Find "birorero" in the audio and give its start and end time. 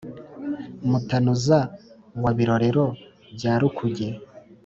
2.37-2.85